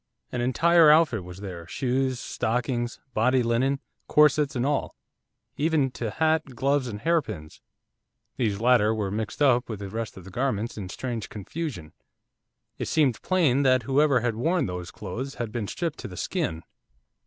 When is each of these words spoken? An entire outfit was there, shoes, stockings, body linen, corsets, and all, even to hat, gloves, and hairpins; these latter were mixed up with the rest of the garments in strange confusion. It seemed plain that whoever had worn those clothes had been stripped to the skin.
An 0.31 0.41
entire 0.41 0.89
outfit 0.89 1.23
was 1.23 1.41
there, 1.41 1.67
shoes, 1.67 2.19
stockings, 2.19 2.99
body 3.13 3.43
linen, 3.43 3.79
corsets, 4.07 4.55
and 4.55 4.65
all, 4.65 4.95
even 5.57 5.91
to 5.91 6.09
hat, 6.09 6.55
gloves, 6.55 6.87
and 6.87 7.01
hairpins; 7.01 7.61
these 8.35 8.59
latter 8.59 8.95
were 8.95 9.11
mixed 9.11 9.43
up 9.43 9.69
with 9.69 9.77
the 9.77 9.89
rest 9.89 10.17
of 10.17 10.23
the 10.23 10.31
garments 10.31 10.75
in 10.75 10.89
strange 10.89 11.29
confusion. 11.29 11.93
It 12.79 12.87
seemed 12.87 13.21
plain 13.21 13.61
that 13.61 13.83
whoever 13.83 14.21
had 14.21 14.33
worn 14.33 14.65
those 14.65 14.89
clothes 14.89 15.35
had 15.35 15.51
been 15.51 15.67
stripped 15.67 15.99
to 15.99 16.07
the 16.07 16.17
skin. 16.17 16.63